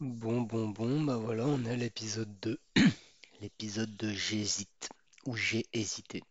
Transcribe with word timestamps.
Bon, 0.00 0.42
bon, 0.42 0.68
bon, 0.68 1.00
bah 1.02 1.16
voilà, 1.16 1.44
on 1.44 1.64
à 1.64 1.74
l'épisode 1.74 2.32
2. 2.40 2.60
L'épisode 3.40 3.96
de 3.96 4.10
J'hésite, 4.10 4.90
ou 5.26 5.34
J'ai 5.34 5.66
hésité. 5.72 6.22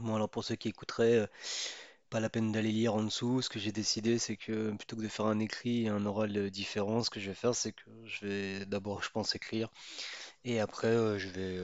Bon, 0.00 0.16
alors 0.16 0.28
pour 0.28 0.42
ceux 0.44 0.56
qui 0.56 0.70
écouteraient, 0.70 1.18
euh, 1.18 1.26
pas 2.10 2.18
la 2.18 2.28
peine 2.30 2.50
d'aller 2.50 2.72
lire 2.72 2.94
en 2.94 3.04
dessous. 3.04 3.42
Ce 3.42 3.48
que 3.48 3.60
j'ai 3.60 3.70
décidé, 3.70 4.18
c'est 4.18 4.36
que 4.36 4.72
plutôt 4.72 4.96
que 4.96 5.02
de 5.02 5.08
faire 5.08 5.26
un 5.26 5.38
écrit 5.38 5.84
et 5.84 5.88
un 5.88 6.04
oral 6.04 6.36
euh, 6.36 6.50
différent, 6.50 7.04
ce 7.04 7.10
que 7.10 7.20
je 7.20 7.28
vais 7.28 7.36
faire, 7.36 7.54
c'est 7.54 7.72
que 7.72 7.90
je 8.06 8.26
vais 8.26 8.66
d'abord, 8.66 9.04
je 9.04 9.10
pense, 9.10 9.36
écrire, 9.36 9.70
et 10.44 10.58
après, 10.60 10.88
euh, 10.88 11.16
je 11.18 11.28
vais 11.28 11.60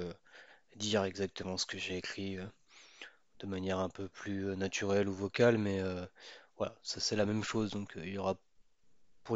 dire 0.76 1.04
exactement 1.04 1.56
ce 1.56 1.66
que 1.66 1.78
j'ai 1.78 1.96
écrit 1.96 2.38
de 3.40 3.46
manière 3.46 3.80
un 3.80 3.88
peu 3.88 4.08
plus 4.08 4.56
naturelle 4.56 5.08
ou 5.08 5.14
vocale, 5.14 5.58
mais 5.58 5.82
voilà, 6.56 6.74
ça 6.82 7.00
c'est 7.00 7.16
la 7.16 7.26
même 7.26 7.44
chose, 7.44 7.70
donc 7.72 7.94
il 7.96 8.10
y 8.10 8.18
aura 8.18 8.38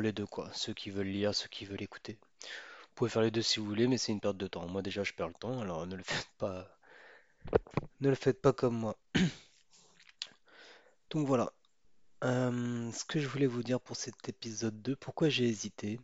les 0.01 0.13
deux, 0.13 0.27
quoi. 0.27 0.51
Ceux 0.53 0.75
qui 0.75 0.91
veulent 0.91 1.07
lire, 1.07 1.35
ceux 1.35 1.49
qui 1.49 1.65
veulent 1.65 1.83
écouter. 1.83 2.19
Vous 2.43 2.95
pouvez 2.95 3.11
faire 3.11 3.23
les 3.23 3.31
deux 3.31 3.43
si 3.43 3.61
vous 3.61 3.67
voulez, 3.67 3.89
mais 3.89 3.99
c'est 3.99 4.13
une 4.13 4.21
perte 4.21 4.37
de 4.37 4.47
temps. 4.47 4.67
Moi 4.69 4.83
déjà 4.83 5.03
je 5.03 5.13
perds 5.13 5.29
le 5.29 5.35
temps, 5.35 5.61
alors 5.61 5.87
ne 5.87 5.97
le 5.97 6.03
faites 6.05 6.29
pas, 6.39 6.79
ne 8.01 8.09
le 8.09 8.15
faites 8.15 8.41
pas 8.41 8.53
comme 8.53 8.77
moi. 8.77 8.97
Donc 11.11 11.27
voilà. 11.27 11.53
Euh, 12.25 12.91
ce 12.93 13.05
que 13.05 13.21
je 13.21 13.29
voulais 13.29 13.47
vous 13.47 13.63
dire 13.63 13.81
pour 13.81 13.97
cet 13.97 14.29
épisode 14.29 14.81
2, 14.83 14.97
pourquoi 14.97 15.29
j'ai 15.29 15.47
hésité? 15.47 16.01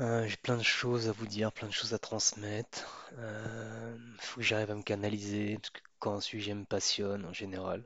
Euh, 0.00 0.26
j'ai 0.28 0.36
plein 0.36 0.56
de 0.56 0.62
choses 0.62 1.08
à 1.08 1.12
vous 1.12 1.26
dire, 1.26 1.52
plein 1.52 1.68
de 1.68 1.72
choses 1.72 1.92
à 1.92 1.98
transmettre. 1.98 3.10
Il 3.18 4.20
faut 4.20 4.40
que 4.40 4.46
j'arrive 4.46 4.70
à 4.70 4.74
me 4.76 4.82
canaliser, 4.82 5.56
parce 5.56 5.70
que 5.70 5.80
quand 5.98 6.14
un 6.14 6.20
sujet 6.20 6.54
me 6.54 6.64
passionne 6.64 7.24
en 7.26 7.32
général, 7.32 7.84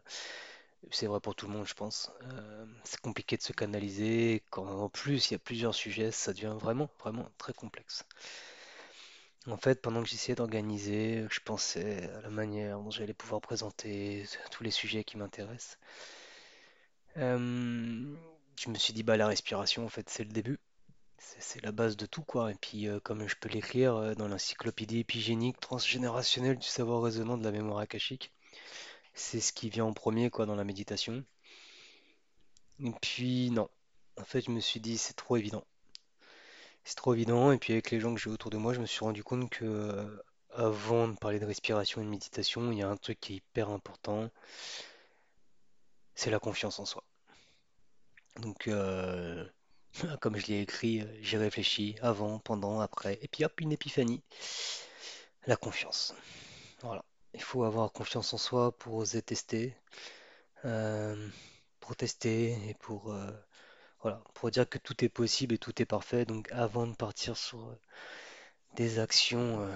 c'est 0.91 1.07
vrai 1.07 1.21
pour 1.21 1.35
tout 1.35 1.47
le 1.47 1.53
monde, 1.53 1.67
je 1.67 1.75
pense. 1.75 2.11
euh, 2.23 2.67
c'est 2.85 3.01
compliqué 3.01 3.37
de 3.37 3.43
se 3.43 3.53
canaliser. 3.53 4.43
Quand 4.51 4.67
en 4.67 4.89
plus 4.89 5.31
il 5.31 5.35
y 5.35 5.37
a 5.37 5.39
plusieurs 5.39 5.75
sujets, 5.75 6.11
ça 6.11 6.33
devient 6.33 6.55
vraiment, 6.59 6.89
vraiment 7.01 7.29
très 7.39 7.53
complexe. 7.53 8.05
En 9.47 9.56
fait, 9.56 9.81
pendant 9.83 10.03
que 10.03 10.09
j'essayais 10.09 10.34
d'organiser, 10.34 11.27
je 11.31 11.41
pensais 11.41 12.11
à 12.11 12.21
la 12.23 12.31
manière 12.31 12.79
dont 12.81 12.91
j'allais 12.91 13.15
pouvoir 13.15 13.41
présenter 13.41 14.25
tous 14.51 14.62
les 14.65 14.71
sujets 14.73 15.05
qui 15.05 15.17
m'intéressent, 15.17 15.79
euh, 17.17 18.15
je 18.61 18.71
me 18.71 18.75
suis 18.77 18.93
dit, 18.93 19.03
bah 19.03 19.17
la 19.17 19.27
respiration, 19.27 19.84
en 19.84 19.89
fait, 19.89 20.09
c'est 20.11 20.25
le 20.25 20.31
début. 20.33 20.59
C'est 21.19 21.62
la 21.65 21.73
base 21.73 21.97
de 21.97 22.06
tout, 22.06 22.23
quoi. 22.23 22.53
Et 22.53 22.56
puis, 22.56 22.89
euh, 22.89 23.01
comme 23.01 23.27
je 23.28 23.37
peux 23.37 23.49
l'écrire 23.49 24.17
dans 24.17 24.28
l'encyclopédie 24.28 25.01
épigénique 25.01 25.61
transgénérationnelle 25.61 26.59
du 26.59 26.67
savoir 26.67 27.03
résonant 27.03 27.39
de 27.39 27.45
la 27.45 27.53
mémoire 27.53 27.78
akashique, 27.78 28.33
c'est 29.15 29.41
ce 29.41 29.53
qui 29.53 29.69
vient 29.71 29.85
en 29.85 29.93
premier, 29.93 30.31
quoi, 30.31 30.47
dans 30.47 30.55
la 30.57 30.65
méditation. 30.65 31.25
Et 32.85 32.93
puis, 33.01 33.51
non. 33.51 33.69
En 34.19 34.25
fait, 34.25 34.43
je 34.43 34.51
me 34.51 34.61
suis 34.61 34.81
dit, 34.81 34.99
c'est 34.99 35.15
trop 35.15 35.37
évident. 35.37 35.65
C'est 36.85 36.97
trop 36.97 37.15
évident. 37.15 37.53
Et 37.53 37.59
puis, 37.59 37.73
avec 37.73 37.91
les 37.91 38.01
gens 38.01 38.15
que 38.15 38.21
j'ai 38.21 38.31
autour 38.31 38.51
de 38.51 38.57
moi, 38.59 38.75
je 38.75 38.81
me 38.81 38.87
suis 38.87 39.01
rendu 39.01 39.23
compte 39.25 39.51
que, 39.51 39.65
euh, 39.65 40.23
avant 40.55 41.09
de 41.09 41.17
parler 41.17 41.39
de 41.41 41.47
respiration 41.47 42.01
et 42.03 42.05
de 42.05 42.11
méditation, 42.11 42.73
il 42.73 42.79
y 42.79 42.83
a 42.83 42.89
un 42.89 42.97
truc 42.97 43.21
qui 43.21 43.35
est 43.35 43.37
hyper 43.37 43.71
important, 43.71 44.31
c'est 46.15 46.31
la 46.31 46.39
confiance 46.39 46.79
en 46.79 46.85
soi. 46.85 47.05
Donc, 48.41 48.69
euh, 48.69 49.47
comme 50.21 50.37
je 50.37 50.47
l'ai 50.47 50.61
écrit, 50.61 51.05
j'ai 51.21 51.39
réfléchi 51.39 51.97
avant, 52.03 52.39
pendant, 52.39 52.81
après, 52.81 53.19
et 53.23 53.29
puis 53.29 53.45
hop, 53.45 53.61
une 53.61 53.73
épiphanie. 53.73 54.23
La 55.47 55.57
confiance. 55.57 56.15
Voilà. 56.83 57.05
Il 57.34 57.42
faut 57.42 57.64
avoir 57.64 57.92
confiance 57.92 58.34
en 58.34 58.38
soi 58.38 58.72
pour 58.72 58.94
oser 58.94 59.22
tester, 59.22 59.75
euh, 60.64 61.28
pour 61.80 61.97
tester 61.97 62.52
et 62.69 62.75
pour, 62.75 63.12
euh, 63.12 63.30
voilà, 64.00 64.22
pour 64.34 64.50
dire 64.50 64.69
que 64.69 64.78
tout 64.78 65.05
est 65.05 65.08
possible 65.08 65.55
et 65.55 65.58
tout 65.58 65.80
est 65.80 65.86
parfait. 65.86 66.25
Donc, 66.27 66.50
avant 66.53 66.86
de 66.86 66.94
partir 66.94 67.36
sur 67.36 67.60
euh, 67.60 67.80
des 68.77 68.98
actions 68.98 69.69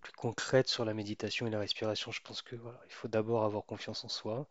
plus 0.00 0.12
concrètes 0.12 0.68
sur 0.68 0.84
la 0.84 0.94
méditation 0.94 1.46
et 1.46 1.50
la 1.50 1.58
respiration, 1.58 2.12
je 2.12 2.20
pense 2.22 2.42
que 2.42 2.56
voilà, 2.56 2.80
il 2.86 2.92
faut 2.92 3.08
d'abord 3.08 3.44
avoir 3.44 3.64
confiance 3.64 4.04
en 4.04 4.08
soi. 4.08 4.46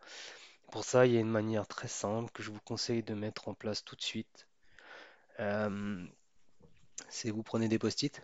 Pour 0.72 0.84
ça, 0.86 1.06
il 1.06 1.14
y 1.14 1.18
a 1.18 1.20
une 1.20 1.30
manière 1.30 1.68
très 1.68 1.88
simple 1.88 2.32
que 2.32 2.44
je 2.44 2.52
vous 2.52 2.62
conseille 2.62 3.04
de 3.04 3.14
mettre 3.14 3.50
en 3.50 3.54
place 3.54 3.84
tout 3.84 3.96
de 3.96 4.02
suite. 4.02 4.48
C'est 7.10 7.32
vous 7.32 7.44
prenez 7.44 7.68
des 7.68 7.80
post-it 7.80 8.22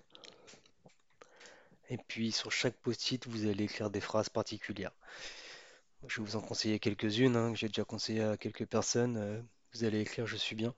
et 1.89 1.97
puis 1.97 2.31
sur 2.31 2.51
chaque 2.51 2.75
post-it, 2.77 3.27
vous 3.27 3.47
allez 3.47 3.65
écrire 3.65 3.89
des 3.89 4.01
phrases 4.01 4.29
particulières. 4.29 4.93
Je 6.07 6.21
vais 6.21 6.27
vous 6.27 6.35
en 6.35 6.41
conseiller 6.41 6.79
quelques-unes, 6.79 7.35
hein, 7.35 7.51
que 7.51 7.57
j'ai 7.57 7.67
déjà 7.67 7.83
conseillé 7.83 8.23
à 8.23 8.37
quelques 8.37 8.65
personnes. 8.65 9.17
Euh, 9.17 9.41
vous 9.73 9.83
allez 9.83 9.99
écrire 9.99 10.27
je 10.27 10.35
suis 10.35 10.55
bien. 10.55 10.73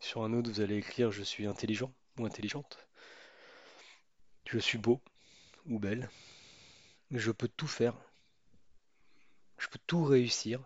Sur 0.00 0.24
un 0.24 0.32
autre, 0.32 0.50
vous 0.50 0.60
allez 0.60 0.76
écrire 0.76 1.10
je 1.10 1.22
suis 1.22 1.46
intelligent 1.46 1.92
ou 2.18 2.26
intelligente. 2.26 2.78
Je 4.46 4.58
suis 4.58 4.78
beau 4.78 5.00
ou 5.66 5.78
belle. 5.78 6.10
Je 7.10 7.30
peux 7.30 7.48
tout 7.48 7.66
faire. 7.66 7.94
Je 9.58 9.68
peux 9.68 9.78
tout 9.86 10.04
réussir. 10.04 10.60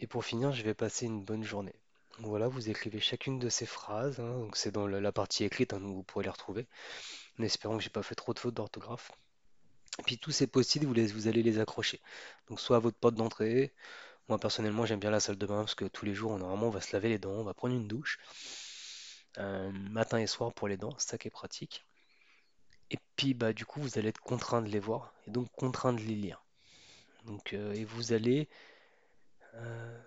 Et 0.00 0.06
pour 0.06 0.24
finir, 0.24 0.52
je 0.52 0.62
vais 0.62 0.74
passer 0.74 1.06
une 1.06 1.24
bonne 1.24 1.42
journée. 1.42 1.74
Voilà, 2.20 2.48
vous 2.48 2.68
écrivez 2.68 3.00
chacune 3.00 3.38
de 3.38 3.48
ces 3.48 3.66
phrases. 3.66 4.18
hein, 4.20 4.38
donc 4.38 4.56
c'est 4.56 4.72
dans 4.72 4.86
la, 4.88 5.12
partie 5.12 5.44
écrite, 5.44 5.72
hein, 5.72 5.78
vous 5.80 6.02
pourrez 6.02 6.24
les 6.24 6.30
retrouver. 6.30 6.66
En 7.38 7.42
espérant 7.44 7.76
que 7.76 7.82
j'ai 7.82 7.90
pas 7.90 8.02
fait 8.02 8.14
trop 8.16 8.34
de 8.34 8.38
fautes 8.38 8.54
d'orthographe. 8.54 9.12
Puis 10.06 10.18
tous 10.18 10.32
ces 10.32 10.46
post-it, 10.46 10.84
vous 10.84 11.28
allez 11.28 11.42
les 11.42 11.58
accrocher. 11.60 12.00
Donc 12.48 12.60
soit 12.60 12.76
à 12.76 12.80
votre 12.80 12.98
porte 12.98 13.14
d'entrée. 13.14 13.72
Moi 14.28 14.38
personnellement, 14.38 14.86
j'aime 14.86 15.00
bien 15.00 15.10
la 15.10 15.20
salle 15.20 15.38
de 15.38 15.46
bain 15.46 15.60
parce 15.60 15.74
que 15.74 15.86
tous 15.86 16.04
les 16.04 16.14
jours, 16.14 16.38
normalement, 16.38 16.66
on 16.68 16.70
va 16.70 16.80
se 16.80 16.92
laver 16.94 17.08
les 17.08 17.18
dents, 17.18 17.32
on 17.32 17.44
va 17.44 17.54
prendre 17.54 17.74
une 17.74 17.88
douche, 17.88 18.18
euh, 19.38 19.70
matin 19.90 20.18
et 20.18 20.26
soir 20.26 20.52
pour 20.52 20.68
les 20.68 20.76
dents, 20.76 20.94
c'est 20.98 21.10
ça 21.10 21.18
qui 21.18 21.28
est 21.28 21.30
pratique. 21.30 21.84
Et 22.90 22.98
puis 23.16 23.34
bah 23.34 23.52
du 23.52 23.64
coup, 23.66 23.80
vous 23.80 23.98
allez 23.98 24.08
être 24.08 24.20
contraint 24.20 24.62
de 24.62 24.68
les 24.68 24.80
voir 24.80 25.14
et 25.26 25.30
donc 25.30 25.50
contraint 25.52 25.92
de 25.92 26.00
les 26.00 26.14
lire. 26.14 26.44
Donc 27.26 27.52
euh, 27.52 27.72
et 27.74 27.84
vous 27.84 28.12
allez 28.12 28.48
euh, 29.54 29.98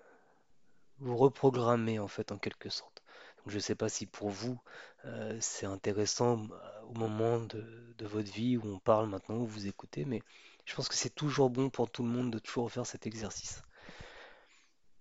vous 1.01 1.17
reprogrammer 1.17 1.99
en 1.99 2.07
fait 2.07 2.31
en 2.31 2.37
quelque 2.37 2.69
sorte. 2.69 3.03
Donc 3.37 3.49
je 3.49 3.55
ne 3.55 3.61
sais 3.61 3.75
pas 3.75 3.89
si 3.89 4.05
pour 4.05 4.29
vous 4.29 4.59
euh, 5.05 5.35
c'est 5.41 5.65
intéressant 5.65 6.43
euh, 6.51 6.81
au 6.83 6.93
moment 6.93 7.39
de, 7.39 7.65
votre 8.01 8.31
vie 8.31 8.57
où 8.57 8.63
on 8.65 8.79
parle 8.79 9.07
maintenant, 9.09 9.37
où 9.37 9.45
vous 9.45 9.67
écoutez, 9.67 10.05
mais 10.05 10.21
je 10.65 10.75
pense 10.75 10.89
que 10.89 10.95
c'est 10.95 11.13
toujours 11.13 11.49
bon 11.49 11.69
pour 11.69 11.89
tout 11.89 12.03
le 12.03 12.09
monde 12.09 12.31
de 12.31 12.39
toujours 12.39 12.71
faire 12.71 12.85
cet 12.85 13.05
exercice. 13.07 13.61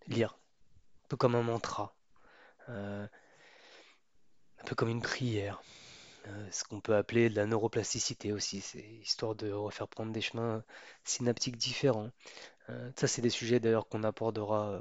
Lire, 0.06 0.39
un 1.05 1.09
peu 1.09 1.16
comme 1.16 1.34
un 1.34 1.43
mantra, 1.43 1.94
euh, 2.69 3.06
un 4.59 4.65
peu 4.65 4.75
comme 4.75 4.89
une 4.89 5.03
prière, 5.03 5.62
ce 6.50 6.65
qu'on 6.65 6.81
peut 6.81 6.94
appeler 6.94 7.31
de 7.31 7.37
la 7.37 7.47
neuroplasticité 7.47 8.33
aussi, 8.33 8.60
c'est 8.60 8.84
histoire 8.84 9.34
de 9.34 9.50
refaire 9.50 9.89
prendre 9.89 10.12
des 10.12 10.21
chemins 10.21 10.62
synaptiques 11.05 11.56
différents. 11.56 12.10
Ça, 12.97 13.09
c'est 13.09 13.22
des 13.22 13.31
sujets 13.31 13.59
d'ailleurs 13.59 13.89
qu'on 13.89 14.05
abordera 14.05 14.81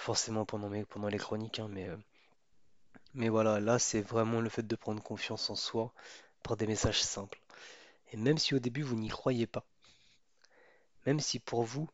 forcément 0.00 0.46
pendant, 0.46 0.68
les 0.70 1.18
chroniques, 1.18 1.58
hein, 1.58 1.68
mais, 1.70 1.88
euh, 1.88 1.96
mais 3.14 3.28
voilà, 3.28 3.60
là, 3.60 3.78
c'est 3.78 4.00
vraiment 4.00 4.40
le 4.40 4.48
fait 4.48 4.66
de 4.66 4.76
prendre 4.76 5.02
confiance 5.02 5.50
en 5.50 5.56
soi 5.56 5.92
par 6.42 6.56
des 6.56 6.66
messages 6.66 7.02
simples. 7.02 7.38
Et 8.12 8.16
même 8.16 8.38
si 8.38 8.54
au 8.54 8.58
début 8.58 8.82
vous 8.82 8.96
n'y 8.96 9.08
croyez 9.08 9.46
pas, 9.46 9.64
même 11.06 11.20
si 11.20 11.38
pour 11.38 11.62
vous 11.62 11.88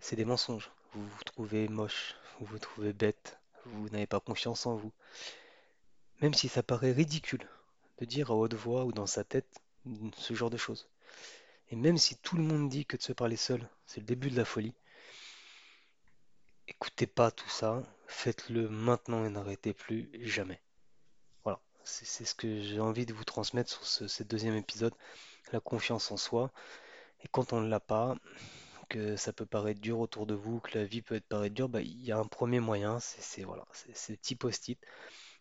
c'est 0.00 0.16
des 0.16 0.24
mensonges, 0.24 0.70
vous 0.94 1.06
vous 1.06 1.24
trouvez 1.24 1.68
moche, 1.68 2.16
vous 2.40 2.46
vous 2.46 2.58
trouvez 2.58 2.92
bête, 2.92 3.38
vous 3.66 3.88
n'avez 3.90 4.06
pas 4.06 4.20
confiance 4.20 4.66
en 4.66 4.74
vous, 4.74 4.92
même 6.20 6.34
si 6.34 6.48
ça 6.48 6.62
paraît 6.62 6.92
ridicule 6.92 7.48
de 7.98 8.04
dire 8.04 8.30
à 8.32 8.34
haute 8.34 8.54
voix 8.54 8.84
ou 8.84 8.92
dans 8.92 9.06
sa 9.06 9.22
tête 9.22 9.60
ce 10.16 10.34
genre 10.34 10.50
de 10.50 10.56
choses, 10.56 10.88
et 11.70 11.76
même 11.76 11.98
si 11.98 12.16
tout 12.16 12.36
le 12.36 12.42
monde 12.42 12.68
dit 12.68 12.84
que 12.84 12.96
de 12.96 13.02
se 13.02 13.12
parler 13.12 13.36
seul, 13.36 13.66
c'est 13.86 14.00
le 14.00 14.06
début 14.06 14.30
de 14.30 14.36
la 14.36 14.44
folie, 14.44 14.74
écoutez 16.72 17.06
pas 17.06 17.30
tout 17.30 17.50
ça, 17.50 17.82
faites-le 18.06 18.68
maintenant 18.68 19.26
et 19.26 19.28
n'arrêtez 19.28 19.74
plus 19.74 20.10
jamais. 20.22 20.60
Voilà, 21.44 21.60
c'est 21.84 22.24
ce 22.24 22.34
que 22.34 22.62
j'ai 22.62 22.80
envie 22.80 23.04
de 23.04 23.12
vous 23.12 23.24
transmettre 23.24 23.70
sur 23.70 24.08
ce, 24.08 24.22
deuxième 24.22 24.56
épisode, 24.56 24.94
la 25.52 25.60
confiance 25.60 26.10
en 26.10 26.16
soi. 26.16 26.50
Et 27.24 27.28
quand 27.28 27.52
on 27.52 27.60
ne 27.60 27.68
l'a 27.68 27.80
pas, 27.80 28.16
que 28.88 29.16
ça 29.16 29.34
peut 29.34 29.46
paraître 29.46 29.80
dur 29.80 30.00
autour 30.00 30.26
de 30.26 30.34
vous, 30.34 30.60
que 30.60 30.78
la 30.78 30.84
vie 30.84 31.02
peut 31.02 31.14
être 31.14 31.26
paraître 31.26 31.54
dure, 31.54 31.68
bah, 31.68 31.82
il 31.82 32.02
y 32.02 32.10
a 32.10 32.18
un 32.18 32.26
premier 32.26 32.60
moyen, 32.60 32.98
c'est 33.00 33.44
voilà, 33.44 33.66
c'est 33.72 33.96
ces 33.96 34.16
petits 34.16 34.36
post-it 34.36 34.78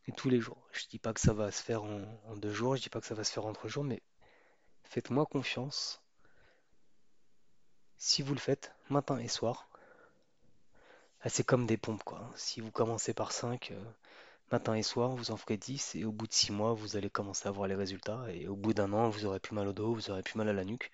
et 0.07 0.11
tous 0.11 0.29
les 0.29 0.41
jours. 0.41 0.67
Je 0.73 0.85
dis 0.87 0.99
pas 0.99 1.13
que 1.13 1.21
ça 1.21 1.33
va 1.33 1.49
se 1.51 1.63
faire 1.63 1.83
en, 1.83 2.35
deux 2.35 2.53
jours, 2.53 2.75
je 2.75 2.81
dis 2.81 2.89
pas 2.89 2.99
que 2.99 3.07
ça 3.07 3.15
va 3.15 3.23
se 3.23 3.31
faire 3.31 3.45
en 3.45 3.53
trois 3.53 3.69
jours, 3.69 3.85
mais 3.85 4.01
faites-moi 4.83 5.25
confiance. 5.25 6.01
Si 7.97 8.21
vous 8.21 8.33
le 8.33 8.39
faites 8.39 8.73
matin 8.89 9.17
et 9.19 9.29
soir, 9.29 9.69
ah, 11.23 11.29
c'est 11.29 11.43
comme 11.43 11.65
des 11.67 11.77
pompes 11.77 12.03
quoi. 12.03 12.29
Si 12.35 12.61
vous 12.61 12.71
commencez 12.71 13.13
par 13.13 13.31
5 13.31 13.71
euh, 13.71 13.83
matin 14.51 14.75
et 14.75 14.83
soir, 14.83 15.11
vous 15.15 15.31
en 15.31 15.37
ferez 15.37 15.57
10 15.57 15.95
et 15.95 16.05
au 16.05 16.11
bout 16.11 16.27
de 16.27 16.33
6 16.33 16.51
mois, 16.51 16.73
vous 16.73 16.97
allez 16.97 17.09
commencer 17.09 17.47
à 17.47 17.51
voir 17.51 17.67
les 17.67 17.75
résultats 17.75 18.25
et 18.33 18.47
au 18.47 18.55
bout 18.55 18.73
d'un 18.73 18.91
an, 18.93 19.09
vous 19.09 19.25
aurez 19.25 19.39
plus 19.39 19.55
mal 19.55 19.67
au 19.67 19.73
dos, 19.73 19.93
vous 19.93 20.09
aurez 20.09 20.23
plus 20.23 20.37
mal 20.37 20.49
à 20.49 20.53
la 20.53 20.65
nuque 20.65 20.91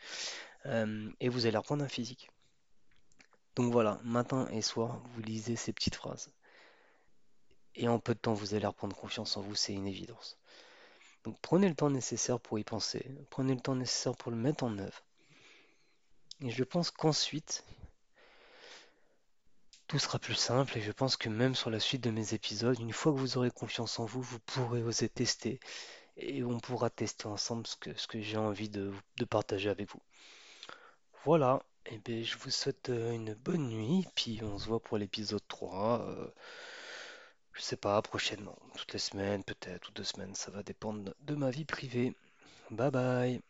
euh, 0.66 1.10
et 1.20 1.30
vous 1.30 1.46
allez 1.46 1.58
reprendre 1.58 1.84
un 1.84 1.88
physique. 1.88 2.30
Donc 3.56 3.72
voilà, 3.72 4.00
matin 4.04 4.48
et 4.52 4.62
soir, 4.62 5.02
vous 5.14 5.22
lisez 5.22 5.56
ces 5.56 5.74
petites 5.74 5.96
phrases. 5.96 6.30
Et 7.76 7.88
en 7.88 8.00
peu 8.00 8.14
de 8.14 8.20
temps, 8.20 8.34
vous 8.34 8.54
allez 8.54 8.68
reprendre 8.68 8.96
confiance 8.96 9.38
en 9.38 9.42
vous, 9.42 9.56
c'est 9.56 9.74
une 9.74 9.88
évidence. 9.88 10.38
Donc 11.24 11.38
prenez 11.42 11.70
le 11.70 11.76
temps 11.76 11.90
nécessaire 11.90 12.40
pour 12.40 12.60
y 12.60 12.64
penser, 12.64 13.06
prenez 13.30 13.54
le 13.56 13.62
temps 13.62 13.76
nécessaire 13.76 14.16
pour 14.16 14.32
le 14.32 14.38
mettre 14.38 14.64
en 14.64 14.78
œuvre. 14.78 15.04
Et 16.42 16.52
je 16.52 16.64
pense 16.64 16.92
qu'ensuite, 16.92 17.66
tout 19.88 20.00
sera 20.00 20.20
plus 20.20 20.36
simple 20.36 20.78
et 20.78 20.82
je 20.82 20.92
pense 20.92 21.16
que 21.16 21.30
même 21.30 21.56
sur 21.56 21.70
la 21.70 21.80
suite 21.80 22.04
de 22.04 22.12
mes 22.12 22.34
épisodes, 22.34 22.80
une 22.80 22.94
fois 22.94 23.14
que 23.14 23.18
vous 23.18 23.38
aurez 23.38 23.52
confiance 23.52 24.00
en 24.00 24.06
vous, 24.06 24.22
vous 24.22 24.40
pourrez 24.40 24.84
oser 24.84 25.10
tester 25.10 25.60
et 26.18 26.44
on 26.44 26.60
pourra 26.60 26.90
tester 26.90 27.28
ensemble 27.28 27.66
ce 27.68 28.08
que, 28.08 28.22
j'ai 28.22 28.38
envie 28.38 28.70
de, 28.70 28.92
partager 29.30 29.70
avec 29.70 29.90
vous. 29.92 30.02
Voilà, 31.26 31.62
et 31.86 31.98
bien 32.00 32.24
je 32.24 32.38
vous 32.38 32.50
souhaite 32.50 32.90
euh, 32.90 33.12
une 33.12 33.34
bonne 33.34 33.68
nuit, 33.70 34.06
puis 34.16 34.40
on 34.44 34.58
se 34.60 34.68
voit 34.68 34.80
pour 34.80 34.98
l'épisode 34.98 35.46
3. 35.48 36.02
euh, 36.02 36.28
je 37.54 37.62
sais 37.62 37.78
pas, 37.78 38.02
prochainement, 38.02 38.58
toutes 38.76 38.94
les 38.94 39.00
semaines 39.00 39.44
peut-être, 39.44 39.90
ou 39.90 39.92
deux 39.94 40.04
semaines, 40.04 40.36
ça 40.36 40.52
va 40.52 40.64
dépendre 40.64 41.14
de 41.22 41.36
ma 41.36 41.50
vie 41.50 41.66
privée. 41.66 42.16
Bye 42.72 42.92
bye 42.92 43.42